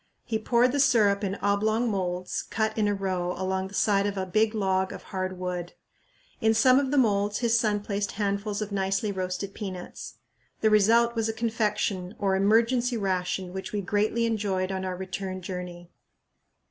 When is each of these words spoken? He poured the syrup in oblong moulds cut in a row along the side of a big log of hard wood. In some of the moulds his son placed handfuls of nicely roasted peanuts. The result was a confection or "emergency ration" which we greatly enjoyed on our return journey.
He 0.25 0.39
poured 0.39 0.71
the 0.71 0.79
syrup 0.79 1.23
in 1.23 1.35
oblong 1.43 1.87
moulds 1.87 2.41
cut 2.41 2.75
in 2.75 2.87
a 2.87 2.93
row 2.95 3.35
along 3.37 3.67
the 3.67 3.75
side 3.75 4.07
of 4.07 4.17
a 4.17 4.25
big 4.25 4.55
log 4.55 4.91
of 4.91 5.03
hard 5.03 5.37
wood. 5.37 5.73
In 6.39 6.55
some 6.55 6.79
of 6.79 6.89
the 6.89 6.97
moulds 6.97 7.37
his 7.37 7.59
son 7.59 7.81
placed 7.81 8.13
handfuls 8.13 8.63
of 8.63 8.71
nicely 8.71 9.11
roasted 9.11 9.53
peanuts. 9.53 10.15
The 10.61 10.71
result 10.71 11.13
was 11.13 11.29
a 11.29 11.33
confection 11.33 12.15
or 12.17 12.35
"emergency 12.35 12.97
ration" 12.97 13.53
which 13.53 13.73
we 13.73 13.81
greatly 13.81 14.25
enjoyed 14.25 14.71
on 14.71 14.85
our 14.85 14.95
return 14.97 15.39
journey. 15.39 15.91